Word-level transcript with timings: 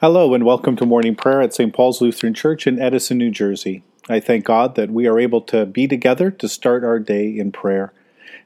Hello, 0.00 0.32
and 0.32 0.46
welcome 0.46 0.76
to 0.76 0.86
morning 0.86 1.14
prayer 1.14 1.42
at 1.42 1.52
St. 1.52 1.74
Paul's 1.74 2.00
Lutheran 2.00 2.32
Church 2.32 2.66
in 2.66 2.80
Edison, 2.80 3.18
New 3.18 3.30
Jersey. 3.30 3.82
I 4.08 4.18
thank 4.18 4.46
God 4.46 4.74
that 4.76 4.90
we 4.90 5.06
are 5.06 5.20
able 5.20 5.42
to 5.42 5.66
be 5.66 5.86
together 5.86 6.30
to 6.30 6.48
start 6.48 6.84
our 6.84 6.98
day 6.98 7.28
in 7.38 7.52
prayer. 7.52 7.92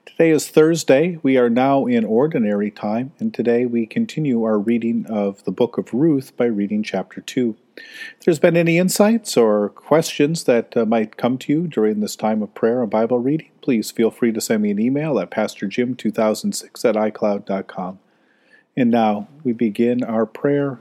Today 0.04 0.30
is 0.30 0.48
Thursday. 0.48 1.20
We 1.22 1.36
are 1.36 1.48
now 1.48 1.86
in 1.86 2.04
ordinary 2.04 2.72
time, 2.72 3.12
and 3.20 3.32
today 3.32 3.66
we 3.66 3.86
continue 3.86 4.42
our 4.42 4.58
reading 4.58 5.06
of 5.08 5.44
the 5.44 5.52
book 5.52 5.78
of 5.78 5.94
Ruth 5.94 6.36
by 6.36 6.46
reading 6.46 6.82
chapter 6.82 7.20
2. 7.20 7.54
If 7.76 8.24
there's 8.24 8.40
been 8.40 8.56
any 8.56 8.76
insights 8.76 9.36
or 9.36 9.68
questions 9.68 10.42
that 10.44 10.76
uh, 10.76 10.84
might 10.84 11.16
come 11.16 11.38
to 11.38 11.52
you 11.52 11.68
during 11.68 12.00
this 12.00 12.16
time 12.16 12.42
of 12.42 12.52
prayer 12.56 12.82
and 12.82 12.90
Bible 12.90 13.20
reading, 13.20 13.50
please 13.60 13.92
feel 13.92 14.10
free 14.10 14.32
to 14.32 14.40
send 14.40 14.64
me 14.64 14.72
an 14.72 14.80
email 14.80 15.20
at 15.20 15.30
pastorjim2006 15.30 16.84
at 16.84 16.96
icloud.com. 16.96 18.00
And 18.76 18.90
now 18.90 19.28
we 19.44 19.52
begin 19.52 20.02
our 20.02 20.26
prayer 20.26 20.80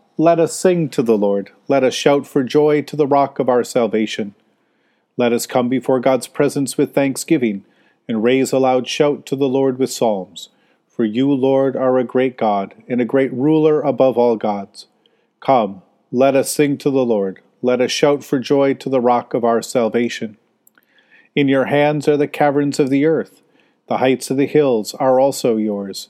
let 0.21 0.39
us 0.39 0.55
sing 0.55 0.87
to 0.87 1.01
the 1.01 1.17
Lord. 1.17 1.49
Let 1.67 1.83
us 1.83 1.95
shout 1.95 2.27
for 2.27 2.43
joy 2.43 2.83
to 2.83 2.95
the 2.95 3.07
rock 3.07 3.39
of 3.39 3.49
our 3.49 3.63
salvation. 3.63 4.35
Let 5.17 5.33
us 5.33 5.47
come 5.47 5.67
before 5.67 5.99
God's 5.99 6.27
presence 6.27 6.77
with 6.77 6.93
thanksgiving 6.93 7.65
and 8.07 8.23
raise 8.23 8.51
a 8.51 8.59
loud 8.59 8.87
shout 8.87 9.25
to 9.25 9.35
the 9.35 9.49
Lord 9.49 9.79
with 9.79 9.91
psalms. 9.91 10.49
For 10.87 11.05
you, 11.05 11.33
Lord, 11.33 11.75
are 11.75 11.97
a 11.97 12.03
great 12.03 12.37
God 12.37 12.75
and 12.87 13.01
a 13.01 13.05
great 13.05 13.33
ruler 13.33 13.81
above 13.81 14.15
all 14.15 14.35
gods. 14.35 14.85
Come, 15.39 15.81
let 16.11 16.35
us 16.35 16.51
sing 16.51 16.77
to 16.77 16.91
the 16.91 17.03
Lord. 17.03 17.41
Let 17.63 17.81
us 17.81 17.89
shout 17.89 18.23
for 18.23 18.37
joy 18.37 18.75
to 18.75 18.89
the 18.89 19.01
rock 19.01 19.33
of 19.33 19.43
our 19.43 19.63
salvation. 19.63 20.37
In 21.35 21.47
your 21.47 21.65
hands 21.65 22.07
are 22.07 22.17
the 22.17 22.27
caverns 22.27 22.79
of 22.79 22.91
the 22.91 23.07
earth. 23.07 23.41
The 23.87 23.97
heights 23.97 24.29
of 24.29 24.37
the 24.37 24.45
hills 24.45 24.93
are 24.93 25.19
also 25.19 25.57
yours. 25.57 26.09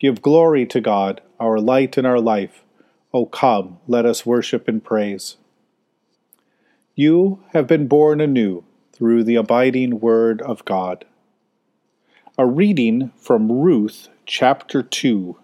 Give 0.00 0.22
glory 0.22 0.64
to 0.64 0.80
God, 0.80 1.20
our 1.38 1.60
light 1.60 1.98
and 1.98 2.06
our 2.06 2.20
life. 2.20 2.64
O 3.12 3.26
come, 3.26 3.78
let 3.86 4.06
us 4.06 4.24
worship 4.24 4.66
and 4.66 4.82
praise. 4.82 5.36
You 6.94 7.44
have 7.52 7.66
been 7.66 7.86
born 7.86 8.18
anew 8.18 8.64
through 8.94 9.24
the 9.24 9.36
abiding 9.36 10.00
word 10.00 10.40
of 10.40 10.64
God. 10.64 11.04
A 12.38 12.46
reading 12.46 13.12
from 13.18 13.52
Ruth 13.52 14.08
chapter 14.24 14.82
2. 14.82 15.36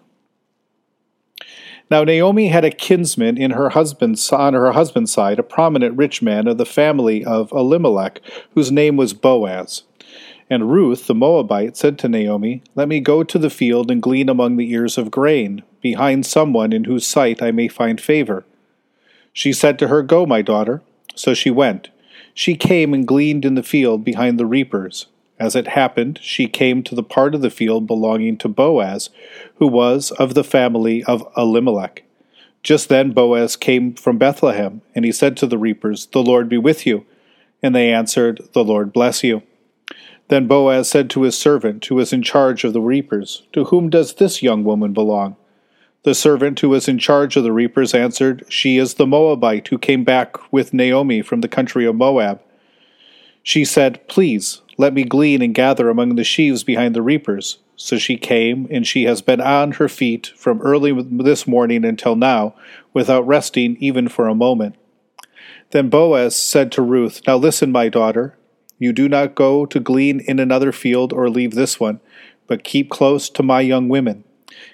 Now 1.91 2.03
Naomi 2.03 2.47
had 2.47 2.65
a 2.65 2.71
kinsman 2.71 3.37
in 3.37 3.51
her 3.51 3.69
husband's 3.69 4.31
on 4.31 4.55
her 4.55 4.71
husband's 4.71 5.11
side, 5.11 5.37
a 5.37 5.43
prominent 5.43 5.95
rich 5.95 6.23
man 6.23 6.47
of 6.47 6.57
the 6.57 6.65
family 6.65 7.23
of 7.23 7.51
Elimelech, 7.51 8.21
whose 8.55 8.71
name 8.71 8.97
was 8.97 9.13
Boaz. 9.13 9.83
And 10.49 10.71
Ruth 10.71 11.07
the 11.07 11.15
Moabite 11.15 11.75
said 11.75 11.99
to 11.99 12.09
Naomi, 12.09 12.63
Let 12.75 12.87
me 12.87 12.99
go 12.99 13.23
to 13.23 13.37
the 13.37 13.49
field 13.49 13.91
and 13.91 14.01
glean 14.01 14.29
among 14.29 14.55
the 14.55 14.71
ears 14.71 14.97
of 14.97 15.11
grain, 15.11 15.63
behind 15.81 16.25
someone 16.25 16.71
in 16.71 16.85
whose 16.85 17.05
sight 17.05 17.41
I 17.41 17.51
may 17.51 17.67
find 17.67 17.99
favor. 17.99 18.45
She 19.33 19.51
said 19.51 19.77
to 19.79 19.89
her, 19.89 20.01
Go, 20.01 20.25
my 20.25 20.41
daughter. 20.41 20.81
So 21.15 21.33
she 21.33 21.51
went. 21.51 21.89
She 22.33 22.55
came 22.55 22.93
and 22.93 23.07
gleaned 23.07 23.45
in 23.45 23.55
the 23.55 23.63
field 23.63 24.03
behind 24.03 24.39
the 24.39 24.45
reapers. 24.45 25.07
As 25.39 25.55
it 25.55 25.69
happened, 25.69 26.19
she 26.21 26.47
came 26.47 26.81
to 26.83 26.95
the 26.95 27.03
part 27.03 27.35
of 27.35 27.41
the 27.41 27.49
field 27.49 27.85
belonging 27.85 28.37
to 28.37 28.47
Boaz, 28.47 29.09
who 29.55 29.67
was 29.67 30.11
of 30.11 30.33
the 30.33 30.43
family 30.43 31.03
of 31.03 31.27
Elimelech. 31.35 32.03
Just 32.63 32.89
then 32.89 33.11
Boaz 33.11 33.55
came 33.55 33.93
from 33.93 34.17
Bethlehem, 34.17 34.81
and 34.95 35.05
he 35.05 35.11
said 35.11 35.37
to 35.37 35.47
the 35.47 35.57
reapers, 35.57 36.07
The 36.07 36.23
Lord 36.23 36.49
be 36.49 36.57
with 36.57 36.85
you. 36.85 37.05
And 37.61 37.75
they 37.75 37.91
answered, 37.91 38.41
The 38.53 38.63
Lord 38.63 38.93
bless 38.93 39.23
you. 39.23 39.43
Then 40.29 40.47
Boaz 40.47 40.89
said 40.89 41.09
to 41.11 41.21
his 41.21 41.37
servant, 41.37 41.85
who 41.85 41.95
was 41.95 42.11
in 42.11 42.21
charge 42.21 42.63
of 42.63 42.73
the 42.73 42.81
reapers, 42.81 43.43
To 43.53 43.65
whom 43.65 43.89
does 43.89 44.15
this 44.15 44.43
young 44.43 44.63
woman 44.63 44.93
belong? 44.93 45.37
The 46.03 46.15
servant 46.15 46.59
who 46.59 46.69
was 46.69 46.87
in 46.87 46.99
charge 46.99 47.35
of 47.35 47.43
the 47.43 47.51
reapers 47.51 47.93
answered, 47.93 48.45
She 48.49 48.77
is 48.77 48.93
the 48.93 49.07
Moabite 49.07 49.67
who 49.69 49.77
came 49.77 50.03
back 50.03 50.51
with 50.51 50.73
Naomi 50.73 51.21
from 51.21 51.41
the 51.41 51.47
country 51.47 51.85
of 51.85 51.95
Moab. 51.95 52.41
She 53.43 53.65
said, 53.65 54.05
Please, 54.07 54.61
let 54.77 54.93
me 54.93 55.03
glean 55.03 55.41
and 55.41 55.55
gather 55.55 55.89
among 55.89 56.15
the 56.15 56.23
sheaves 56.23 56.63
behind 56.63 56.95
the 56.95 57.01
reapers. 57.01 57.57
So 57.75 57.97
she 57.97 58.17
came, 58.17 58.67
and 58.71 58.87
she 58.87 59.03
has 59.03 59.21
been 59.21 59.41
on 59.41 59.73
her 59.73 59.89
feet 59.89 60.31
from 60.35 60.61
early 60.61 60.93
this 60.93 61.45
morning 61.45 61.85
until 61.85 62.15
now, 62.15 62.55
without 62.93 63.27
resting 63.27 63.77
even 63.79 64.07
for 64.07 64.27
a 64.27 64.35
moment. 64.35 64.75
Then 65.71 65.89
Boaz 65.89 66.35
said 66.35 66.71
to 66.73 66.81
Ruth, 66.81 67.21
Now 67.27 67.37
listen, 67.37 67.71
my 67.71 67.89
daughter. 67.89 68.36
You 68.79 68.93
do 68.93 69.09
not 69.09 69.35
go 69.35 69.65
to 69.65 69.79
glean 69.79 70.19
in 70.21 70.39
another 70.39 70.71
field 70.71 71.11
or 71.11 71.29
leave 71.29 71.55
this 71.55 71.79
one, 71.79 71.99
but 72.45 72.63
keep 72.63 72.89
close 72.89 73.29
to 73.29 73.43
my 73.43 73.61
young 73.61 73.89
women. 73.89 74.23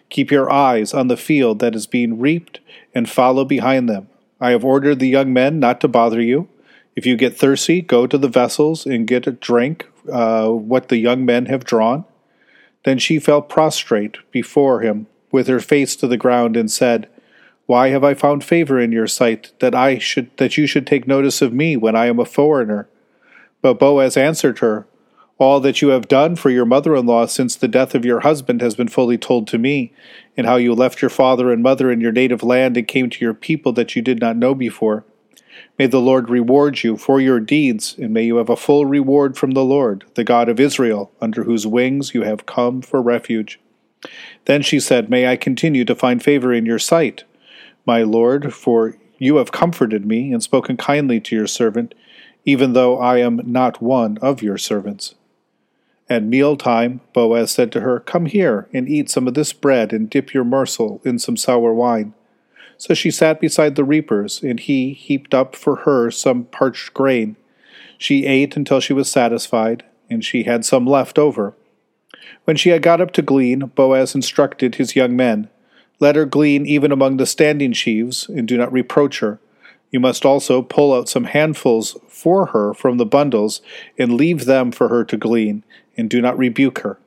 Keep 0.09 0.31
your 0.31 0.52
eyes 0.52 0.94
on 0.94 1.08
the 1.08 1.18
field 1.18 1.59
that 1.59 1.75
is 1.75 1.88
being 1.88 2.19
reaped, 2.19 2.59
and 2.94 3.09
follow 3.09 3.44
behind 3.46 3.90
them. 3.90 4.08
I 4.40 4.52
have 4.52 4.66
ordered 4.66 5.00
the 5.00 5.08
young 5.08 5.34
men 5.34 5.59
not 5.59 5.81
to 5.81 5.88
bother 5.88 6.22
you. 6.22 6.47
If 6.96 7.06
you 7.06 7.16
get 7.16 7.38
thirsty, 7.38 7.81
go 7.81 8.06
to 8.06 8.18
the 8.18 8.28
vessels 8.28 8.86
and 8.86 9.08
get 9.08 9.25
a 9.25 9.31
drink, 9.31 9.88
uh, 10.12 10.50
what 10.50 10.90
the 10.90 10.97
young 10.97 11.25
men 11.25 11.47
have 11.47 11.63
drawn. 11.63 12.06
Then 12.86 13.00
she 13.00 13.19
fell 13.19 13.42
prostrate 13.42 14.18
before 14.31 14.81
him, 14.81 15.08
with 15.31 15.47
her 15.47 15.59
face 15.59 15.96
to 15.96 16.08
the 16.08 16.18
ground, 16.18 16.56
and 16.56 16.69
said, 16.69 17.08
Why 17.66 17.90
have 17.90 18.03
I 18.03 18.13
found 18.13 18.44
favor 18.44 18.80
in 18.80 18.92
your 18.92 19.08
sight, 19.08 19.53
that 19.59 19.74
I 19.74 19.97
should 19.97 20.36
that 20.38 20.58
you 20.58 20.68
should 20.68 20.86
take 20.86 21.08
notice 21.08 21.42
of 21.42 21.53
me 21.53 21.78
when 21.78 21.96
I 21.96 22.06
am 22.08 22.19
a 22.19 22.25
foreigner? 22.25 22.88
But 23.63 23.79
Boaz 23.79 24.18
answered 24.18 24.59
her, 24.59 24.85
All 25.40 25.62
that 25.62 25.81
you 25.81 25.88
have 25.88 26.09
done 26.09 26.35
for 26.35 26.51
your 26.51 26.66
mother 26.66 26.96
in 26.96 27.07
law 27.07 27.25
since 27.25 27.56
the 27.56 27.69
death 27.69 27.96
of 27.96 28.06
your 28.06 28.19
husband 28.19 28.62
has 28.62 28.75
been 28.75 28.90
fully 28.90 29.18
told 29.18 29.47
to 29.47 29.57
me, 29.57 29.94
and 30.38 30.46
how 30.46 30.57
you 30.57 30.75
left 30.75 31.01
your 31.01 31.09
father 31.09 31.50
and 31.50 31.63
mother 31.63 31.90
in 31.90 32.01
your 32.01 32.12
native 32.12 32.44
land 32.44 32.75
and 32.75 32.88
came 32.88 33.09
to 33.09 33.24
your 33.24 33.34
people 33.34 33.72
that 33.72 33.96
you 33.96 34.01
did 34.01 34.19
not 34.19 34.35
know 34.35 34.53
before. 34.53 35.06
May 35.79 35.88
the 35.88 36.01
Lord 36.01 36.29
reward 36.29 36.84
you 36.84 36.97
for 36.97 37.22
your 37.22 37.40
deeds, 37.40 37.96
and 37.97 38.13
may 38.13 38.24
you 38.24 38.35
have 38.35 38.50
a 38.50 38.57
full 38.57 38.85
reward 38.85 39.38
from 39.38 39.51
the 39.51 39.63
Lord, 39.63 40.03
the 40.16 40.25
God 40.25 40.50
of 40.50 40.59
Israel, 40.59 41.12
under 41.22 41.45
whose 41.45 41.66
wings 41.66 42.13
you 42.13 42.24
have 42.24 42.45
come 42.45 42.81
for 42.81 43.01
refuge. 43.01 43.62
Then 44.44 44.62
she 44.62 44.81
said, 44.81 45.09
May 45.09 45.28
I 45.28 45.38
continue 45.38 45.85
to 45.85 45.95
find 45.95 46.22
favor 46.22 46.51
in 46.53 46.66
your 46.66 46.80
sight, 46.80 47.24
my 47.85 48.03
Lord, 48.03 48.53
for 48.53 48.97
you 49.19 49.38
have 49.38 49.54
comforted 49.54 50.06
me 50.06 50.33
and 50.33 50.44
spoken 50.44 50.75
kindly 50.75 51.21
to 51.21 51.36
your 51.36 51.48
servant 51.48 51.94
even 52.45 52.74
though 52.74 53.00
I 53.00 53.19
am 53.19 53.42
not 53.45 53.81
one 53.81 54.18
of 54.19 54.42
your 54.42 54.57
servants. 54.57 55.16
At 56.10 56.24
meal 56.24 56.57
time, 56.57 57.01
Boaz 57.13 57.51
said 57.51 57.72
to 57.72 57.81
her, 57.81 58.00
Come 58.00 58.25
here 58.25 58.68
and 58.74 58.90
eat 58.90 59.10
some 59.10 59.28
of 59.28 59.34
this 59.34 59.54
bread 59.54 59.94
and 59.94 60.10
dip 60.10 60.34
your 60.34 60.44
morsel 60.44 61.01
in 61.06 61.18
some 61.18 61.38
sour 61.38 61.74
wine. 61.74 62.13
So 62.78 62.94
she 62.94 63.12
sat 63.12 63.40
beside 63.40 63.75
the 63.75 63.86
reapers, 63.86 64.44
and 64.44 64.60
he 64.60 64.94
heaped 64.94 65.34
up 65.34 65.56
for 65.56 65.78
her 65.78 66.12
some 66.12 66.45
parched 66.45 66.94
grain. 66.94 67.38
She 67.98 68.25
ate 68.25 68.57
until 68.57 68.81
she 68.81 68.92
was 68.92 69.10
satisfied, 69.10 69.84
and 70.10 70.25
she 70.25 70.44
had 70.44 70.66
some 70.66 70.86
left 70.86 71.18
over. 71.18 71.56
When 72.44 72.57
she 72.57 72.69
had 72.69 72.81
got 72.81 73.00
up 73.00 73.12
to 73.13 73.22
glean, 73.22 73.72
Boaz 73.74 74.13
instructed 74.13 74.75
his 74.75 74.96
young 74.96 75.16
men, 75.16 75.50
Let 76.00 76.18
her 76.18 76.25
glean 76.25 76.66
even 76.66 76.92
among 76.92 77.18
the 77.18 77.25
standing 77.25 77.72
sheaves, 77.72 78.28
and 78.28 78.48
do 78.48 78.57
not 78.57 78.74
reproach 78.74 79.19
her. 79.19 79.39
You 79.94 80.00
must 80.00 80.25
also 80.25 80.63
pull 80.63 80.92
out 80.92 81.07
some 81.07 81.25
handfuls 81.25 81.95
for 82.10 82.48
her 82.48 82.74
from 82.74 82.98
the 82.98 83.06
bundles, 83.06 83.62
and 83.98 84.16
leave 84.16 84.45
them 84.45 84.72
for 84.72 84.90
her 84.90 85.06
to 85.06 85.16
glean, 85.16 85.63
and 85.95 86.10
do 86.10 86.19
not 86.19 86.38
rebuke 86.38 86.80
her. 86.80 86.98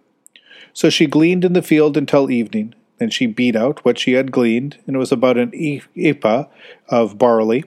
So 0.73 0.89
she 0.89 1.07
gleaned 1.07 1.45
in 1.45 1.53
the 1.53 1.63
field 1.63 1.97
until 1.97 2.31
evening. 2.31 2.75
Then 2.99 3.11
she 3.11 3.27
beat 3.27 3.57
out 3.57 3.85
what 3.85 3.99
she 3.99 4.13
had 4.13 4.31
gleaned, 4.31 4.79
and 4.87 4.95
it 4.95 5.01
was 5.01 5.11
about 5.11 5.37
an 5.37 5.53
ephah 5.97 6.45
of 6.89 7.19
barley. 7.19 7.65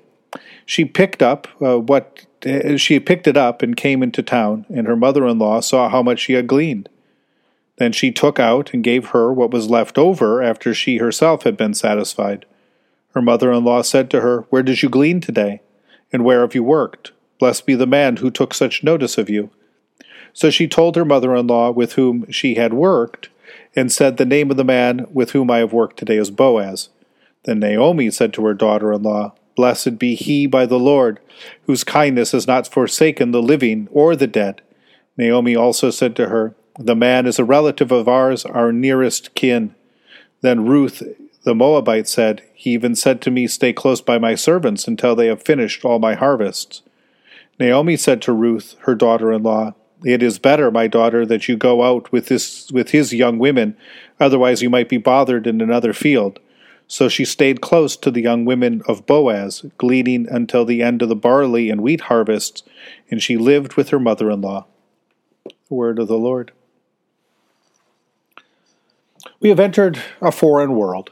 She 0.66 0.86
picked 0.86 1.22
up 1.22 1.48
uh, 1.62 1.80
what 1.80 2.25
uh, 2.45 2.77
she 2.77 3.00
picked 3.01 3.27
it 3.27 3.36
up 3.36 3.62
and 3.62 3.75
came 3.75 4.01
into 4.01 4.24
town, 4.24 4.65
and 4.69 4.88
her 4.88 4.95
mother-in-law 4.95 5.60
saw 5.60 5.89
how 5.89 6.01
much 6.01 6.19
she 6.19 6.33
had 6.33 6.48
gleaned. 6.48 6.88
Then 7.77 7.92
she 7.92 8.12
took 8.12 8.39
out 8.39 8.74
and 8.74 8.83
gave 8.83 9.07
her 9.07 9.33
what 9.33 9.51
was 9.51 9.69
left 9.69 9.98
over 9.98 10.42
after 10.42 10.74
she 10.74 10.98
herself 10.98 11.44
had 11.44 11.57
been 11.57 11.74
satisfied. 11.74 12.45
Her 13.19 13.24
mother-in-law 13.24 13.81
said 13.81 14.10
to 14.12 14.21
her, 14.21 14.45
Where 14.50 14.63
did 14.63 14.81
you 14.81 14.88
glean 14.88 15.19
today? 15.19 15.60
And 16.13 16.24
where 16.24 16.39
have 16.39 16.56
you 16.56 16.63
worked? 16.63 17.12
Blessed 17.38 17.66
be 17.66 17.75
the 17.75 17.86
man 17.86 18.16
who 18.16 18.31
took 18.31 18.54
such 18.54 18.81
notice 18.81 19.18
of 19.18 19.30
you. 19.30 19.50
So 20.31 20.50
she 20.50 20.69
told 20.69 20.95
her 20.95 21.04
mother-in-law 21.04 21.71
with 21.71 21.94
whom 21.95 22.31
she 22.31 22.56
had 22.56 22.74
worked, 22.74 23.27
and 23.75 23.92
said, 23.92 24.16
The 24.16 24.25
name 24.25 24.50
of 24.50 24.56
the 24.56 24.63
man 24.63 25.06
with 25.12 25.31
whom 25.31 25.51
I 25.51 25.57
have 25.57 25.74
worked 25.74 25.98
today 25.98 26.16
is 26.16 26.31
Boaz. 26.31 26.88
Then 27.44 27.60
Naomi 27.60 28.10
said 28.10 28.31
to 28.36 28.45
her 28.45 28.54
daughter-in-law, 28.54 29.33
Blessed 29.57 30.00
be 30.00 30.15
he 30.15 30.48
by 30.48 30.65
the 30.65 30.80
Lord, 30.80 31.19
whose 31.63 31.83
kindness 31.83 32.31
has 32.31 32.48
not 32.48 32.69
forsaken 32.69 33.31
the 33.31 33.42
living 33.42 33.89
or 33.92 34.15
the 34.15 34.27
dead. 34.27 34.62
Naomi 35.18 35.57
also 35.57 35.89
said 35.89 36.15
to 36.15 36.30
her, 36.30 36.56
The 36.77 36.95
man 36.95 37.25
is 37.25 37.38
a 37.38 37.44
relative 37.44 37.92
of 37.92 38.07
ours, 38.07 38.45
our 38.45 38.72
nearest 38.72 39.36
kin. 39.36 39.75
Then 40.39 40.65
Ruth 40.65 41.04
the 41.44 41.56
Moabite 41.56 42.07
said, 42.07 42.41
He 42.53 42.71
even 42.71 42.95
said 42.95 43.21
to 43.21 43.31
me, 43.31 43.47
Stay 43.47 43.74
close 43.74 44.01
by 44.01 44.18
my 44.18 44.36
servants 44.36 44.88
until 44.88 45.15
they 45.15 45.27
have 45.27 45.41
finished 45.41 45.86
all 45.86 46.00
my 46.00 46.15
harvests. 46.15 46.81
Naomi 47.59 47.95
said 47.97 48.21
to 48.24 48.33
Ruth, 48.33 48.75
her 48.81 48.95
daughter 48.95 49.31
in 49.31 49.44
law, 49.44 49.74
It 50.03 50.21
is 50.21 50.39
better, 50.39 50.69
my 50.71 50.88
daughter, 50.88 51.25
that 51.25 51.47
you 51.47 51.57
go 51.57 51.83
out 51.83 52.12
with, 52.12 52.27
this, 52.27 52.71
with 52.71 52.91
his 52.91 53.13
young 53.13 53.39
women, 53.39 53.77
otherwise 54.19 54.62
you 54.62 54.69
might 54.69 54.89
be 54.89 54.97
bothered 54.97 55.47
in 55.47 55.62
another 55.62 55.94
field. 55.94 56.39
So 56.88 57.07
she 57.07 57.24
stayed 57.24 57.62
close 57.62 57.95
to 57.97 58.09
the 58.09 58.21
young 58.21 58.45
women 58.45 58.81
of 58.88 59.06
Boaz, 59.06 59.63
gleaning 59.77 60.27
until 60.30 60.65
the 60.65 60.81
end 60.81 61.01
of 61.01 61.09
the 61.09 61.15
barley 61.15 61.69
and 61.69 61.81
wheat 61.81 62.01
harvests, 62.01 62.63
and 63.12 63.21
she 63.21 63.38
lived 63.38 63.75
with 63.75 63.89
her 63.89 64.00
mother 64.00 64.31
in 64.31 64.41
law. 64.41 64.65
The 65.45 65.75
word 65.75 66.00
of 66.00 66.07
the 66.07 66.18
Lord. 66.18 66.51
We 69.39 69.50
have 69.50 69.59
entered 69.59 70.01
a 70.21 70.31
foreign 70.31 70.75
world. 70.75 71.12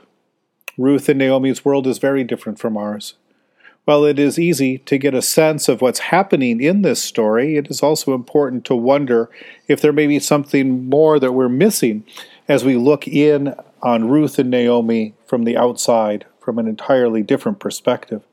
Ruth 0.77 1.09
and 1.09 1.18
Naomi's 1.18 1.65
world 1.65 1.88
is 1.88 1.97
very 1.97 2.24
different 2.24 2.59
from 2.59 2.77
ours. 2.77 3.15
While 3.85 4.03
it 4.03 4.19
is 4.19 4.38
easy 4.38 4.79
to 4.79 4.97
get 4.97 5.13
a 5.13 5.21
sense 5.21 5.69
of 5.69 5.81
what's 5.81 6.00
happening 6.00 6.62
in 6.62 6.81
this 6.81 7.01
story, 7.01 7.56
it 7.56 7.69
is 7.69 7.81
also 7.81 8.13
important 8.13 8.65
to 8.65 8.75
wonder 8.75 9.29
if 9.68 9.81
there 9.81 9.94
may 9.94 10.07
be 10.07 10.19
something 10.19 10.89
more 10.89 11.19
that 11.19 11.31
we're 11.31 11.47
missing 11.47 12.03
as 12.47 12.65
we 12.65 12.75
look 12.75 13.07
in 13.07 13.56
on 13.81 14.09
Ruth 14.09 14.38
and 14.39 14.50
Naomi 14.50 15.13
from 15.25 15.45
the 15.45 15.56
outside 15.56 16.25
from 16.39 16.59
an 16.59 16.68
entirely 16.68 17.24
different 17.24 17.59
perspective. 17.59 18.24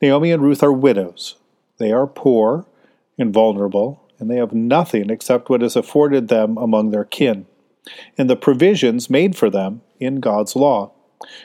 Naomi 0.00 0.32
and 0.32 0.42
Ruth 0.42 0.62
are 0.62 0.72
widows. 0.72 1.36
They 1.78 1.90
are 1.90 2.06
poor 2.06 2.66
and 3.18 3.32
vulnerable, 3.32 4.02
and 4.18 4.30
they 4.30 4.36
have 4.36 4.52
nothing 4.52 5.10
except 5.10 5.48
what 5.48 5.62
is 5.62 5.76
afforded 5.76 6.28
them 6.28 6.56
among 6.56 6.90
their 6.90 7.04
kin, 7.04 7.46
and 8.18 8.28
the 8.28 8.36
provisions 8.36 9.10
made 9.10 9.34
for 9.34 9.48
them 9.48 9.80
in 9.98 10.20
God's 10.20 10.54
law. 10.54 10.92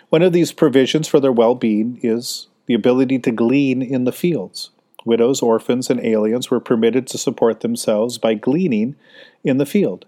One 0.09 0.21
of 0.21 0.33
these 0.33 0.51
provisions 0.51 1.07
for 1.07 1.19
their 1.19 1.31
well 1.31 1.55
being 1.55 1.99
is 2.01 2.47
the 2.65 2.73
ability 2.73 3.19
to 3.19 3.31
glean 3.31 3.81
in 3.81 4.03
the 4.03 4.11
fields. 4.11 4.71
Widows, 5.05 5.41
orphans, 5.41 5.89
and 5.89 6.01
aliens 6.01 6.51
were 6.51 6.59
permitted 6.59 7.07
to 7.07 7.17
support 7.17 7.61
themselves 7.61 8.17
by 8.17 8.33
gleaning 8.33 8.95
in 9.43 9.57
the 9.57 9.65
field. 9.65 10.05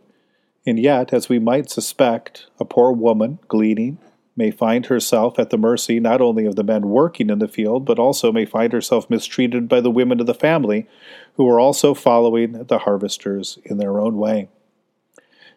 And 0.67 0.77
yet, 0.77 1.13
as 1.13 1.29
we 1.29 1.39
might 1.39 1.69
suspect, 1.69 2.47
a 2.59 2.65
poor 2.65 2.91
woman 2.91 3.39
gleaning 3.47 3.97
may 4.35 4.51
find 4.51 4.85
herself 4.85 5.37
at 5.39 5.49
the 5.49 5.57
mercy 5.57 5.99
not 5.99 6.21
only 6.21 6.45
of 6.45 6.55
the 6.55 6.63
men 6.63 6.89
working 6.89 7.29
in 7.29 7.39
the 7.39 7.47
field, 7.47 7.85
but 7.85 7.99
also 7.99 8.31
may 8.31 8.45
find 8.45 8.71
herself 8.71 9.09
mistreated 9.09 9.67
by 9.67 9.81
the 9.81 9.91
women 9.91 10.19
of 10.19 10.27
the 10.27 10.33
family, 10.33 10.87
who 11.35 11.49
are 11.49 11.59
also 11.59 11.93
following 11.93 12.51
the 12.51 12.79
harvesters 12.79 13.59
in 13.65 13.77
their 13.77 13.99
own 13.99 14.17
way. 14.17 14.47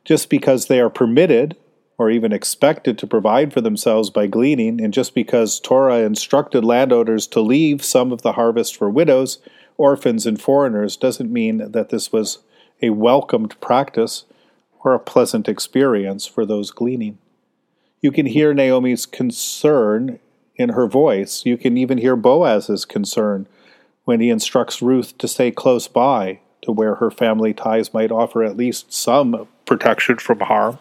Just 0.04 0.28
because 0.28 0.66
they 0.66 0.80
are 0.80 0.90
permitted 0.90 1.56
or 1.98 2.10
even 2.10 2.32
expected 2.32 2.98
to 2.98 3.06
provide 3.06 3.52
for 3.52 3.60
themselves 3.60 4.10
by 4.10 4.26
gleaning, 4.26 4.80
and 4.80 4.92
just 4.92 5.14
because 5.14 5.60
Torah 5.60 6.00
instructed 6.00 6.64
landowners 6.64 7.26
to 7.28 7.40
leave 7.40 7.84
some 7.84 8.12
of 8.12 8.22
the 8.22 8.32
harvest 8.32 8.76
for 8.76 8.90
widows, 8.90 9.38
orphans, 9.76 10.26
and 10.26 10.40
foreigners, 10.40 10.96
doesn't 10.96 11.32
mean 11.32 11.72
that 11.72 11.90
this 11.90 12.10
was 12.12 12.38
a 12.80 12.90
welcomed 12.90 13.60
practice 13.60 14.24
or 14.84 14.94
a 14.94 14.98
pleasant 14.98 15.48
experience 15.48 16.26
for 16.26 16.44
those 16.44 16.70
gleaning. 16.70 17.18
You 18.00 18.10
can 18.10 18.26
hear 18.26 18.52
Naomi's 18.52 19.06
concern 19.06 20.18
in 20.56 20.70
her 20.70 20.88
voice. 20.88 21.46
You 21.46 21.56
can 21.56 21.76
even 21.76 21.98
hear 21.98 22.16
Boaz's 22.16 22.84
concern 22.84 23.46
when 24.04 24.20
he 24.20 24.30
instructs 24.30 24.82
Ruth 24.82 25.16
to 25.18 25.28
stay 25.28 25.52
close 25.52 25.86
by 25.86 26.40
to 26.62 26.72
where 26.72 26.96
her 26.96 27.10
family 27.10 27.54
ties 27.54 27.94
might 27.94 28.10
offer 28.10 28.42
at 28.42 28.56
least 28.56 28.92
some 28.92 29.46
protection 29.66 30.16
from 30.18 30.40
harm. 30.40 30.78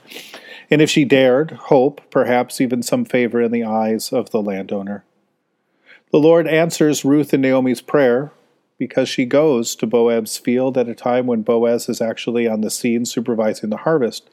And 0.71 0.81
if 0.81 0.89
she 0.89 1.03
dared, 1.03 1.51
hope, 1.51 2.01
perhaps 2.09 2.62
even 2.62 2.81
some 2.81 3.03
favor 3.03 3.41
in 3.41 3.51
the 3.51 3.65
eyes 3.65 4.13
of 4.13 4.31
the 4.31 4.41
landowner. 4.41 5.03
The 6.12 6.18
Lord 6.18 6.47
answers 6.47 7.06
Ruth 7.06 7.33
and 7.33 7.41
Naomi's 7.41 7.81
prayer 7.81 8.31
because 8.77 9.07
she 9.07 9.25
goes 9.25 9.75
to 9.75 9.85
Boaz's 9.85 10.38
field 10.38 10.77
at 10.77 10.89
a 10.89 10.95
time 10.95 11.27
when 11.27 11.41
Boaz 11.41 11.88
is 11.88 12.01
actually 12.01 12.47
on 12.47 12.62
the 12.62 12.71
scene 12.71 13.06
supervising 13.06 13.69
the 13.69 13.77
harvest. 13.77 14.29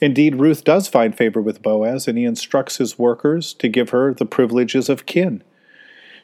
Indeed, 0.00 0.36
Ruth 0.36 0.64
does 0.64 0.88
find 0.88 1.16
favor 1.16 1.40
with 1.40 1.62
Boaz, 1.62 2.08
and 2.08 2.16
he 2.16 2.24
instructs 2.24 2.78
his 2.78 2.98
workers 2.98 3.52
to 3.54 3.68
give 3.68 3.90
her 3.90 4.14
the 4.14 4.26
privileges 4.26 4.88
of 4.88 5.06
kin. 5.06 5.42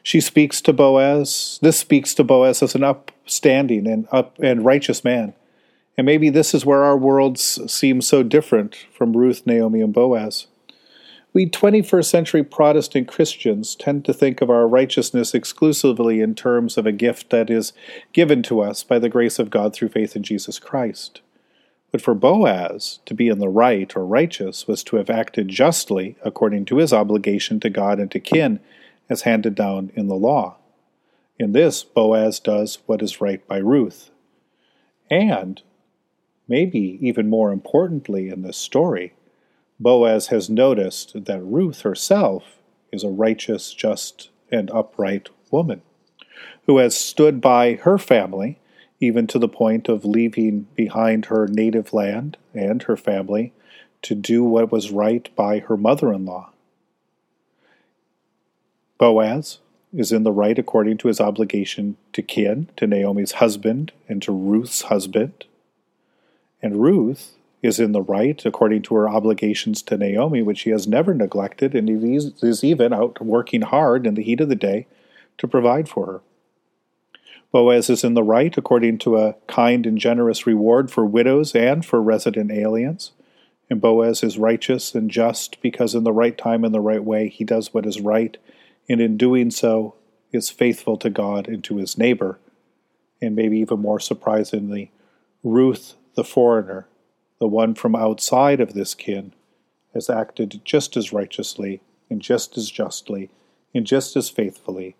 She 0.01 0.21
speaks 0.21 0.61
to 0.61 0.73
Boaz. 0.73 1.59
This 1.61 1.77
speaks 1.77 2.13
to 2.15 2.23
Boaz 2.23 2.61
as 2.63 2.75
an 2.75 2.83
upstanding 2.83 3.87
and 3.87 4.07
up 4.11 4.37
and 4.39 4.65
righteous 4.65 5.03
man. 5.03 5.33
And 5.97 6.05
maybe 6.05 6.29
this 6.29 6.53
is 6.53 6.65
where 6.65 6.83
our 6.83 6.97
worlds 6.97 7.59
seem 7.71 8.01
so 8.01 8.21
different 8.21 8.75
from 8.91 9.15
Ruth, 9.15 9.45
Naomi, 9.45 9.81
and 9.81 9.93
Boaz. 9.93 10.47
We 11.35 11.49
21st 11.49 12.05
century 12.05 12.43
Protestant 12.43 13.09
Christians 13.09 13.75
tend 13.75 14.05
to 14.05 14.13
think 14.13 14.41
of 14.41 14.49
our 14.49 14.67
righteousness 14.67 15.33
exclusively 15.33 16.21
in 16.21 16.33
terms 16.33 16.77
of 16.77 16.85
a 16.85 16.93
gift 16.93 17.29
that 17.29 17.49
is 17.49 17.73
given 18.13 18.41
to 18.43 18.61
us 18.61 18.83
by 18.83 18.99
the 18.99 19.09
grace 19.09 19.37
of 19.37 19.49
God 19.49 19.73
through 19.73 19.89
faith 19.89 20.15
in 20.15 20.23
Jesus 20.23 20.59
Christ. 20.59 21.21
But 21.91 22.01
for 22.01 22.13
Boaz, 22.13 22.99
to 23.05 23.13
be 23.13 23.27
in 23.27 23.39
the 23.39 23.49
right 23.49 23.93
or 23.95 24.05
righteous 24.05 24.67
was 24.67 24.83
to 24.85 24.97
have 24.97 25.09
acted 25.09 25.49
justly 25.49 26.15
according 26.23 26.65
to 26.65 26.77
his 26.77 26.93
obligation 26.93 27.59
to 27.61 27.69
God 27.69 27.99
and 27.99 28.09
to 28.11 28.19
kin 28.19 28.59
as 29.09 29.21
handed 29.21 29.55
down 29.55 29.91
in 29.93 30.07
the 30.07 30.15
law. 30.15 30.57
In 31.37 31.51
this, 31.51 31.83
Boaz 31.83 32.39
does 32.39 32.79
what 32.85 33.01
is 33.01 33.21
right 33.21 33.45
by 33.47 33.57
Ruth. 33.57 34.09
And, 35.09 35.61
maybe 36.47 36.99
even 37.01 37.29
more 37.29 37.51
importantly 37.51 38.29
in 38.29 38.41
this 38.41 38.57
story, 38.57 39.13
Boaz 39.79 40.27
has 40.27 40.49
noticed 40.49 41.25
that 41.25 41.43
Ruth 41.43 41.81
herself 41.81 42.57
is 42.91 43.03
a 43.03 43.09
righteous, 43.09 43.73
just, 43.73 44.29
and 44.51 44.71
upright 44.71 45.29
woman 45.51 45.81
who 46.65 46.77
has 46.77 46.95
stood 46.95 47.41
by 47.41 47.73
her 47.73 47.97
family, 47.97 48.59
even 48.99 49.27
to 49.27 49.39
the 49.39 49.47
point 49.47 49.89
of 49.89 50.05
leaving 50.05 50.67
behind 50.75 51.25
her 51.25 51.47
native 51.47 51.93
land 51.93 52.37
and 52.53 52.83
her 52.83 52.97
family 52.97 53.53
to 54.01 54.15
do 54.15 54.43
what 54.43 54.71
was 54.71 54.91
right 54.91 55.29
by 55.35 55.59
her 55.59 55.77
mother 55.77 56.13
in 56.13 56.25
law. 56.25 56.51
Boaz 58.97 59.59
is 59.93 60.11
in 60.11 60.23
the 60.23 60.31
right 60.31 60.57
according 60.57 60.97
to 60.97 61.07
his 61.07 61.19
obligation 61.19 61.97
to 62.13 62.21
kin, 62.21 62.69
to 62.77 62.87
Naomi's 62.87 63.33
husband, 63.33 63.91
and 64.07 64.21
to 64.21 64.31
Ruth's 64.31 64.83
husband. 64.83 65.45
And 66.65 66.81
Ruth 66.81 67.35
is 67.61 67.79
in 67.79 67.91
the 67.91 68.01
right 68.01 68.43
according 68.43 68.81
to 68.81 68.95
her 68.95 69.07
obligations 69.07 69.83
to 69.83 69.99
Naomi, 69.99 70.41
which 70.41 70.57
she 70.57 70.71
has 70.71 70.87
never 70.87 71.13
neglected, 71.13 71.75
and 71.75 71.87
is 71.87 72.63
even 72.63 72.91
out 72.91 73.23
working 73.23 73.61
hard 73.61 74.07
in 74.07 74.15
the 74.15 74.23
heat 74.23 74.41
of 74.41 74.49
the 74.49 74.55
day 74.55 74.87
to 75.37 75.47
provide 75.47 75.87
for 75.87 76.07
her. 76.07 76.21
Boaz 77.51 77.87
is 77.87 78.03
in 78.03 78.15
the 78.15 78.23
right 78.23 78.57
according 78.57 78.97
to 78.97 79.15
a 79.15 79.35
kind 79.45 79.85
and 79.85 79.99
generous 79.99 80.47
reward 80.47 80.89
for 80.89 81.05
widows 81.05 81.53
and 81.53 81.85
for 81.85 82.01
resident 82.01 82.51
aliens. 82.51 83.11
And 83.69 83.79
Boaz 83.79 84.23
is 84.23 84.39
righteous 84.39 84.95
and 84.95 85.11
just 85.11 85.61
because 85.61 85.93
in 85.93 86.03
the 86.03 86.11
right 86.11 86.35
time 86.35 86.63
and 86.63 86.73
the 86.73 86.81
right 86.81 87.03
way 87.03 87.29
he 87.29 87.43
does 87.43 87.75
what 87.75 87.85
is 87.85 88.01
right, 88.01 88.37
and 88.89 88.99
in 88.99 89.17
doing 89.17 89.51
so 89.51 89.93
is 90.31 90.49
faithful 90.49 90.97
to 90.97 91.11
God 91.11 91.47
and 91.47 91.63
to 91.65 91.77
his 91.77 91.95
neighbor. 91.95 92.39
And 93.21 93.35
maybe 93.35 93.59
even 93.59 93.81
more 93.81 93.99
surprisingly, 93.99 94.89
Ruth 95.43 95.93
the 96.15 96.23
foreigner 96.23 96.87
the 97.39 97.47
one 97.47 97.75
from 97.75 97.95
outside 97.95 98.59
of 98.59 98.73
this 98.73 98.93
kin, 98.93 99.33
has 99.93 100.09
acted 100.09 100.61
just 100.63 100.97
as 100.97 101.13
righteously 101.13 101.81
and 102.09 102.21
just 102.21 102.57
as 102.57 102.69
justly 102.69 103.29
and 103.73 103.85
just 103.85 104.15
as 104.15 104.29
faithfully 104.29 104.95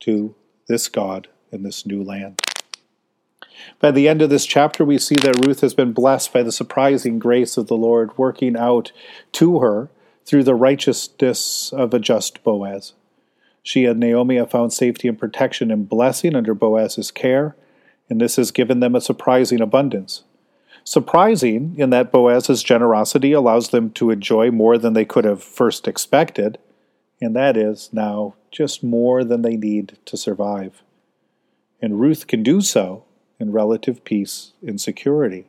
to 0.00 0.34
this 0.68 0.88
God 0.88 1.28
in 1.50 1.62
this 1.62 1.86
new 1.86 2.02
land. 2.02 2.40
By 3.80 3.90
the 3.90 4.08
end 4.08 4.22
of 4.22 4.30
this 4.30 4.46
chapter, 4.46 4.84
we 4.84 4.98
see 4.98 5.14
that 5.16 5.44
Ruth 5.44 5.60
has 5.60 5.74
been 5.74 5.92
blessed 5.92 6.32
by 6.32 6.42
the 6.42 6.52
surprising 6.52 7.18
grace 7.18 7.56
of 7.56 7.68
the 7.68 7.76
Lord 7.76 8.16
working 8.18 8.56
out 8.56 8.90
to 9.32 9.60
her 9.60 9.90
through 10.24 10.44
the 10.44 10.54
righteousness 10.54 11.72
of 11.72 11.94
a 11.94 11.98
just 11.98 12.42
Boaz. 12.42 12.94
She 13.62 13.84
and 13.84 14.00
Naomi 14.00 14.36
have 14.36 14.50
found 14.50 14.72
safety 14.72 15.08
and 15.08 15.18
protection 15.18 15.70
and 15.70 15.88
blessing 15.88 16.34
under 16.34 16.54
Boaz's 16.54 17.10
care, 17.10 17.56
and 18.10 18.20
this 18.20 18.36
has 18.36 18.50
given 18.50 18.80
them 18.80 18.94
a 18.94 19.00
surprising 19.00 19.60
abundance. 19.60 20.24
Surprising 20.84 21.74
in 21.78 21.88
that 21.90 22.12
Boaz's 22.12 22.62
generosity 22.62 23.32
allows 23.32 23.70
them 23.70 23.90
to 23.92 24.10
enjoy 24.10 24.50
more 24.50 24.76
than 24.76 24.92
they 24.92 25.06
could 25.06 25.24
have 25.24 25.42
first 25.42 25.88
expected, 25.88 26.58
and 27.22 27.34
that 27.34 27.56
is 27.56 27.88
now 27.90 28.34
just 28.50 28.84
more 28.84 29.24
than 29.24 29.40
they 29.40 29.56
need 29.56 29.96
to 30.04 30.16
survive. 30.16 30.82
And 31.80 32.00
Ruth 32.00 32.26
can 32.26 32.42
do 32.42 32.60
so 32.60 33.04
in 33.40 33.50
relative 33.50 34.04
peace 34.04 34.52
and 34.60 34.78
security. 34.78 35.46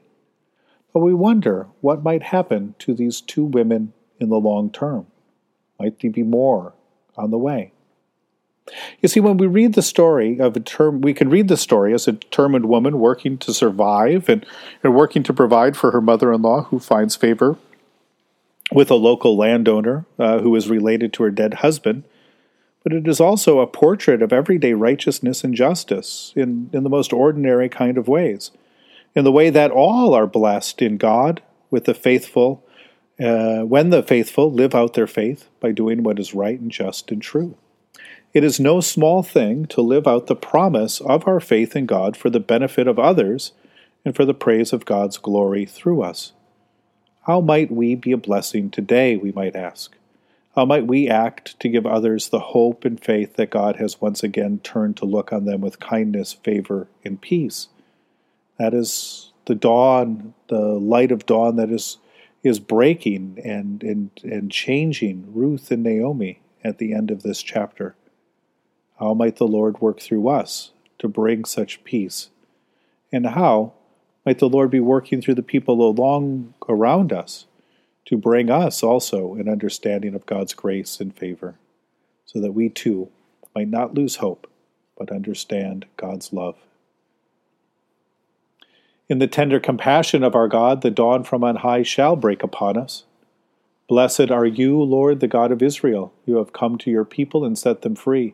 But 0.94 1.01
we 1.01 1.13
wonder 1.13 1.68
what 1.82 2.04
might 2.04 2.24
happen 2.24 2.75
to 2.80 2.94
these 2.94 3.20
two 3.20 3.44
women 3.44 3.92
in 4.20 4.30
the 4.30 4.39
long 4.39 4.70
term. 4.70 5.08
Might 5.77 6.00
there 6.00 6.12
be 6.12 6.24
more 6.24 6.74
on 7.18 7.32
the 7.32 7.38
way? 7.38 7.74
You 9.01 9.10
see, 9.10 9.19
when 9.19 9.38
we 9.38 9.45
read 9.45 9.74
the 9.74 9.81
story 9.81 10.39
of 10.39 10.55
a 10.55 10.60
term, 10.60 11.01
we 11.01 11.13
can 11.13 11.29
read 11.29 11.48
the 11.48 11.57
story 11.57 11.93
as 11.93 12.07
a 12.07 12.13
determined 12.13 12.65
woman 12.65 13.00
working 13.00 13.38
to 13.39 13.53
survive 13.53 14.27
and, 14.27 14.45
and 14.84 14.95
working 14.95 15.22
to 15.24 15.34
provide 15.34 15.77
for 15.77 15.91
her 15.91 16.01
mother 16.01 16.34
in 16.34 16.41
law 16.41 16.63
who 16.63 16.79
finds 16.79 17.15
favor 17.15 17.57
with 18.72 18.89
a 18.89 18.95
local 18.95 19.38
landowner 19.38 20.05
uh, 20.17 20.39
who 20.39 20.55
is 20.55 20.69
related 20.69 21.13
to 21.13 21.24
her 21.24 21.31
dead 21.31 21.55
husband. 21.55 22.03
But 22.84 22.93
it 22.93 23.07
is 23.07 23.19
also 23.19 23.60
a 23.60 23.67
portrait 23.67 24.22
of 24.22 24.34
everyday 24.34 24.74
righteousness 24.74 25.43
and 25.43 25.53
justice 25.53 26.34
in, 26.36 26.69
in 26.74 26.84
the 26.84 26.89
most 26.89 27.13
ordinary 27.13 27.69
kind 27.69 27.98
of 27.98 28.07
ways, 28.07 28.51
in 29.15 29.24
the 29.24 29.31
way 29.31 29.50
that 29.51 29.72
all 29.72 30.13
are 30.13 30.27
blessed 30.27 30.81
in 30.81 30.98
God 30.98 31.41
with 31.69 31.86
the 31.86 31.93
faithful, 31.93 32.63
uh, 33.19 33.62
when 33.62 33.89
the 33.89 34.03
faithful 34.03 34.51
live 34.51 34.75
out 34.75 34.93
their 34.93 35.07
faith 35.07 35.50
by 35.60 35.72
doing 35.72 36.03
what 36.03 36.19
is 36.19 36.34
right 36.34 36.60
and 36.60 36.72
just 36.72 37.12
and 37.12 37.22
true. 37.22 37.55
It 38.36 38.44
is 38.44 38.60
no 38.60 38.82
small 38.82 39.24
thing 39.24 39.65
to 39.68 39.82
live 39.82 40.06
out 40.06 40.27
the 40.27 40.36
promise 40.36 41.00
of 41.00 41.25
our 41.25 41.39
faith 41.39 41.74
in 41.74 41.86
God 41.86 42.18
for 42.18 42.30
the 42.30 42.42
benefit 42.42 42.86
of 42.86 43.00
others 43.00 43.54
and 44.04 44.13
for 44.13 44.25
the 44.25 44.34
praise 44.34 44.74
of 44.74 44.84
God's 44.84 45.18
glory 45.18 45.65
through 45.65 46.01
us. 46.01 46.34
How 47.27 47.39
might 47.39 47.72
we 47.72 47.96
be 47.96 48.12
a 48.12 48.18
blessing 48.18 48.70
today, 48.70 49.15
we 49.15 49.32
might 49.32 49.56
ask? 49.56 49.96
How 50.54 50.65
might 50.65 50.86
we 50.86 51.08
act 51.08 51.58
to 51.62 51.70
give 51.70 51.86
others 51.86 52.27
the 52.27 52.42
hope 52.51 52.84
and 52.84 53.01
faith 53.01 53.38
that 53.38 53.51
God 53.51 53.77
has 53.77 54.01
once 54.01 54.22
again 54.22 54.60
turned 54.60 54.98
to 54.98 55.06
look 55.06 55.32
on 55.32 55.46
them 55.46 55.62
with 55.62 55.80
kindness, 55.80 56.34
favor, 56.34 56.89
and 57.06 57.22
peace? 57.22 57.70
That 58.60 58.74
is 58.74 59.32
the 59.46 59.56
dawn, 59.56 60.34
the 60.50 60.60
light 60.60 61.13
of 61.13 61.25
dawn 61.25 61.56
that 61.56 61.72
is 61.72 62.00
is 62.44 62.60
breaking 62.60 63.39
and 63.46 63.82
and, 63.82 64.10
and 64.24 64.51
changing 64.51 65.34
Ruth 65.34 65.72
and 65.72 65.84
Naomi 65.84 66.42
at 66.65 66.80
the 66.80 66.94
end 66.94 67.12
of 67.12 67.24
this 67.24 67.42
chapter. 67.42 67.96
How 69.00 69.14
might 69.14 69.38
the 69.38 69.48
Lord 69.48 69.82
work 69.82 70.00
through 70.00 70.28
us 70.30 70.72
to 71.00 71.08
bring 71.08 71.46
such 71.46 71.84
peace? 71.84 72.30
And 73.12 73.28
how 73.28 73.74
might 74.25 74.40
the 74.40 74.50
Lord 74.50 74.72
be 74.72 74.80
working 74.80 75.22
through 75.22 75.36
the 75.36 75.44
people 75.44 75.88
along 75.88 76.54
around 76.68 77.14
us 77.14 77.46
to 78.06 78.18
bring 78.18 78.50
us 78.50 78.84
also 78.84 79.34
an 79.36 79.50
understanding 79.50 80.14
of 80.14 80.25
God's 80.25 80.54
grace 80.54 81.00
and 81.00 81.16
favor, 81.16 81.56
so 82.25 82.40
that 82.40 82.54
we 82.54 82.70
too 82.70 83.10
might 83.56 83.68
not 83.68 83.96
lose 83.96 84.18
hope, 84.18 84.48
but 84.98 85.12
understand 85.12 85.86
God's 85.98 86.32
love. 86.32 86.56
In 89.10 89.20
the 89.20 89.28
tender 89.28 89.60
compassion 89.60 90.24
of 90.24 90.36
our 90.36 90.48
God, 90.48 90.82
the 90.82 90.92
dawn 90.92 91.24
from 91.24 91.44
on 91.44 91.58
high 91.58 91.84
shall 91.84 92.16
break 92.16 92.44
upon 92.44 92.78
us. 92.78 93.04
Blessed 93.88 94.32
are 94.32 94.46
you, 94.46 94.82
Lord, 94.82 95.20
the 95.20 95.28
God 95.28 95.52
of 95.52 95.62
Israel. 95.62 96.12
You 96.25 96.38
have 96.38 96.54
come 96.54 96.78
to 96.80 96.92
your 96.92 97.06
people 97.06 97.46
and 97.46 97.58
set 97.58 97.82
them 97.82 97.96
free. 97.96 98.34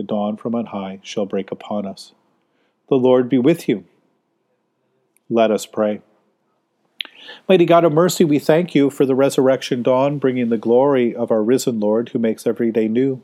the 0.00 0.06
dawn 0.06 0.34
from 0.34 0.54
on 0.54 0.64
high 0.64 0.98
shall 1.02 1.26
break 1.26 1.50
upon 1.50 1.84
us. 1.84 2.14
The 2.88 2.94
Lord 2.94 3.28
be 3.28 3.36
with 3.36 3.68
you. 3.68 3.84
Let 5.28 5.50
us 5.50 5.66
pray. 5.66 6.00
Mighty 7.46 7.66
God 7.66 7.84
of 7.84 7.92
mercy, 7.92 8.24
we 8.24 8.38
thank 8.38 8.74
you 8.74 8.88
for 8.88 9.04
the 9.04 9.14
resurrection 9.14 9.82
dawn, 9.82 10.16
bringing 10.16 10.48
the 10.48 10.56
glory 10.56 11.14
of 11.14 11.30
our 11.30 11.42
risen 11.42 11.80
Lord 11.80 12.08
who 12.08 12.18
makes 12.18 12.46
every 12.46 12.72
day 12.72 12.88
new. 12.88 13.22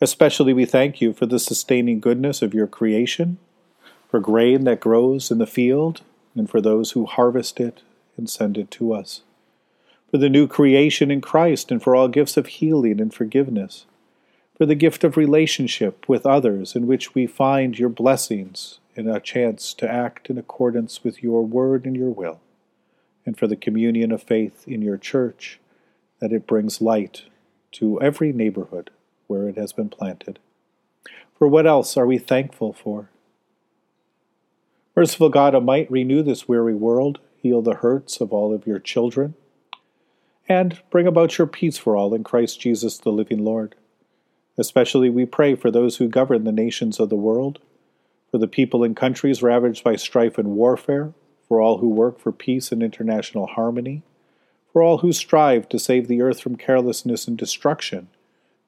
Especially 0.00 0.52
we 0.52 0.64
thank 0.64 1.00
you 1.00 1.12
for 1.12 1.26
the 1.26 1.38
sustaining 1.38 2.00
goodness 2.00 2.42
of 2.42 2.52
your 2.52 2.66
creation, 2.66 3.38
for 4.10 4.18
grain 4.18 4.64
that 4.64 4.80
grows 4.80 5.30
in 5.30 5.38
the 5.38 5.46
field, 5.46 6.00
and 6.34 6.50
for 6.50 6.60
those 6.60 6.90
who 6.90 7.06
harvest 7.06 7.60
it 7.60 7.82
and 8.16 8.28
send 8.28 8.58
it 8.58 8.68
to 8.72 8.92
us, 8.92 9.22
for 10.10 10.18
the 10.18 10.28
new 10.28 10.48
creation 10.48 11.12
in 11.12 11.20
Christ, 11.20 11.70
and 11.70 11.80
for 11.80 11.94
all 11.94 12.08
gifts 12.08 12.36
of 12.36 12.48
healing 12.48 13.00
and 13.00 13.14
forgiveness 13.14 13.86
for 14.56 14.66
the 14.66 14.74
gift 14.74 15.02
of 15.04 15.16
relationship 15.16 16.08
with 16.08 16.24
others 16.24 16.76
in 16.76 16.86
which 16.86 17.14
we 17.14 17.26
find 17.26 17.78
your 17.78 17.88
blessings 17.88 18.78
and 18.96 19.08
a 19.08 19.20
chance 19.20 19.74
to 19.74 19.90
act 19.90 20.30
in 20.30 20.38
accordance 20.38 21.02
with 21.02 21.22
your 21.22 21.44
word 21.44 21.84
and 21.84 21.96
your 21.96 22.10
will, 22.10 22.40
and 23.26 23.36
for 23.36 23.46
the 23.46 23.56
communion 23.56 24.12
of 24.12 24.22
faith 24.22 24.66
in 24.68 24.80
your 24.80 24.96
church, 24.96 25.58
that 26.20 26.32
it 26.32 26.46
brings 26.46 26.80
light 26.80 27.24
to 27.72 28.00
every 28.00 28.32
neighborhood 28.32 28.90
where 29.26 29.48
it 29.48 29.56
has 29.56 29.72
been 29.72 29.88
planted. 29.88 30.38
For 31.36 31.48
what 31.48 31.66
else 31.66 31.96
are 31.96 32.06
we 32.06 32.18
thankful 32.18 32.72
for? 32.72 33.10
Merciful 34.94 35.28
God, 35.28 35.60
might, 35.64 35.90
renew 35.90 36.22
this 36.22 36.46
weary 36.46 36.74
world, 36.74 37.18
heal 37.36 37.60
the 37.60 37.74
hurts 37.74 38.20
of 38.20 38.32
all 38.32 38.54
of 38.54 38.64
your 38.64 38.78
children, 38.78 39.34
and 40.48 40.80
bring 40.90 41.08
about 41.08 41.36
your 41.36 41.48
peace 41.48 41.78
for 41.78 41.96
all 41.96 42.14
in 42.14 42.22
Christ 42.22 42.60
Jesus, 42.60 42.98
the 42.98 43.10
living 43.10 43.44
Lord. 43.44 43.74
Especially 44.56 45.10
we 45.10 45.26
pray 45.26 45.54
for 45.54 45.70
those 45.70 45.96
who 45.96 46.08
govern 46.08 46.44
the 46.44 46.52
nations 46.52 47.00
of 47.00 47.08
the 47.08 47.16
world, 47.16 47.58
for 48.30 48.38
the 48.38 48.48
people 48.48 48.84
in 48.84 48.94
countries 48.94 49.42
ravaged 49.42 49.82
by 49.82 49.96
strife 49.96 50.38
and 50.38 50.48
warfare, 50.48 51.12
for 51.48 51.60
all 51.60 51.78
who 51.78 51.88
work 51.88 52.18
for 52.18 52.32
peace 52.32 52.72
and 52.72 52.82
international 52.82 53.46
harmony, 53.46 54.02
for 54.72 54.82
all 54.82 54.98
who 54.98 55.12
strive 55.12 55.68
to 55.68 55.78
save 55.78 56.08
the 56.08 56.22
earth 56.22 56.40
from 56.40 56.56
carelessness 56.56 57.28
and 57.28 57.36
destruction, 57.36 58.08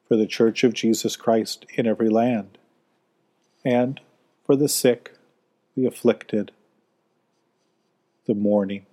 for 0.07 0.17
the 0.17 0.27
Church 0.27 0.63
of 0.63 0.73
Jesus 0.73 1.17
Christ 1.17 1.67
in 1.75 1.87
every 1.87 2.09
land, 2.09 2.59
and 3.65 4.01
for 4.45 4.55
the 4.55 4.69
sick, 4.69 5.13
the 5.77 5.87
afflicted, 5.87 6.53
the 8.27 8.35
mourning. 8.35 8.87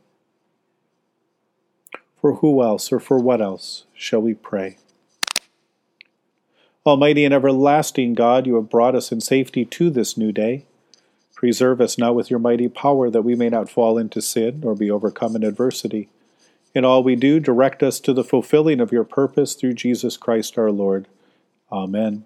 For 2.19 2.35
who 2.35 2.63
else 2.63 2.91
or 2.91 2.99
for 2.99 3.19
what 3.19 3.41
else 3.41 3.85
shall 3.93 4.21
we 4.21 4.33
pray? 4.33 4.77
Almighty 6.85 7.23
and 7.23 7.33
everlasting 7.33 8.13
God, 8.13 8.45
you 8.45 8.55
have 8.55 8.69
brought 8.69 8.93
us 8.93 9.13
in 9.13 9.21
safety 9.21 9.63
to 9.63 9.89
this 9.89 10.17
new 10.17 10.33
day. 10.33 10.65
Preserve 11.33 11.79
us 11.79 11.97
now 11.97 12.11
with 12.11 12.29
your 12.29 12.39
mighty 12.39 12.67
power 12.67 13.09
that 13.09 13.21
we 13.21 13.35
may 13.35 13.47
not 13.47 13.69
fall 13.69 13.97
into 13.97 14.21
sin 14.21 14.61
or 14.65 14.75
be 14.75 14.91
overcome 14.91 15.33
in 15.37 15.45
adversity. 15.45 16.09
In 16.75 16.83
all 16.83 17.01
we 17.01 17.15
do, 17.15 17.39
direct 17.39 17.83
us 17.83 18.01
to 18.01 18.11
the 18.11 18.23
fulfilling 18.23 18.81
of 18.81 18.91
your 18.91 19.05
purpose 19.05 19.53
through 19.53 19.75
Jesus 19.75 20.17
Christ 20.17 20.57
our 20.57 20.71
Lord. 20.71 21.07
Amen. 21.71 22.25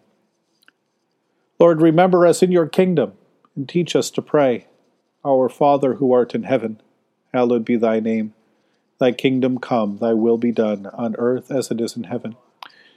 Lord, 1.60 1.80
remember 1.80 2.26
us 2.26 2.42
in 2.42 2.52
your 2.52 2.68
kingdom 2.68 3.14
and 3.56 3.70
teach 3.70 3.96
us 3.96 4.10
to 4.12 4.24
pray. 4.24 4.66
Our 5.24 5.50
Father 5.50 5.96
who 5.96 6.12
art 6.12 6.34
in 6.34 6.44
heaven, 6.44 6.82
hallowed 7.32 7.64
be 7.64 7.76
thy 7.76 8.00
name. 8.00 8.34
Thy 9.00 9.12
kingdom 9.12 9.60
come, 9.60 9.98
thy 9.98 10.14
will 10.14 10.40
be 10.40 10.52
done, 10.52 10.88
on 10.94 11.16
earth 11.20 11.52
as 11.52 11.70
it 11.70 11.80
is 11.80 11.96
in 11.96 12.06
heaven. 12.06 12.36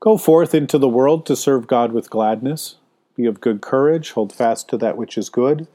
Go 0.00 0.18
forth 0.18 0.54
into 0.54 0.78
the 0.78 0.88
world 0.88 1.24
to 1.26 1.36
serve 1.36 1.66
God 1.66 1.92
with 1.92 2.10
gladness. 2.10 2.76
Be 3.16 3.24
of 3.26 3.40
good 3.40 3.62
courage, 3.62 4.12
hold 4.12 4.32
fast 4.32 4.68
to 4.68 4.76
that 4.78 4.96
which 4.96 5.16
is 5.16 5.30
good. 5.30 5.66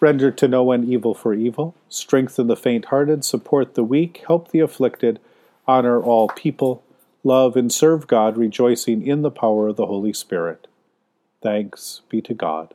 Render 0.00 0.30
to 0.32 0.48
no 0.48 0.64
one 0.64 0.84
evil 0.84 1.14
for 1.14 1.34
evil. 1.34 1.74
Strengthen 1.88 2.48
the 2.48 2.56
faint 2.56 2.86
hearted, 2.86 3.24
support 3.24 3.74
the 3.74 3.84
weak, 3.84 4.24
help 4.26 4.50
the 4.50 4.60
afflicted, 4.60 5.20
honor 5.68 6.02
all 6.02 6.28
people, 6.28 6.82
love 7.22 7.56
and 7.56 7.72
serve 7.72 8.06
God, 8.06 8.36
rejoicing 8.36 9.06
in 9.06 9.22
the 9.22 9.30
power 9.30 9.68
of 9.68 9.76
the 9.76 9.86
Holy 9.86 10.12
Spirit. 10.12 10.66
Thanks 11.42 12.02
be 12.08 12.20
to 12.22 12.34
God. 12.34 12.74